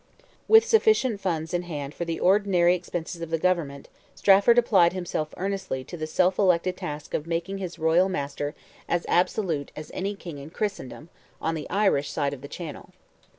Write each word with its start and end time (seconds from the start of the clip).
With 0.47 0.65
sufficient 0.65 1.21
funds 1.21 1.53
in 1.53 1.61
hand 1.61 1.93
for 1.93 2.05
the 2.05 2.19
ordinary 2.19 2.73
expenses 2.73 3.21
of 3.21 3.29
the 3.29 3.37
government, 3.37 3.87
Strafford 4.15 4.57
applied 4.57 4.93
himself 4.93 5.31
earnestly 5.37 5.83
to 5.83 5.95
the 5.95 6.07
self 6.07 6.39
elected 6.39 6.75
task 6.77 7.13
of 7.13 7.27
making 7.27 7.59
his 7.59 7.77
royal 7.77 8.09
master 8.09 8.55
"as 8.89 9.05
absolute 9.07 9.71
as 9.75 9.91
any 9.93 10.15
King 10.15 10.39
in 10.39 10.49
Christendom" 10.49 11.09
on 11.39 11.53
the 11.53 11.69
Irish 11.69 12.09
side 12.09 12.33
of 12.33 12.41
the 12.41 12.47
channel. 12.47 12.89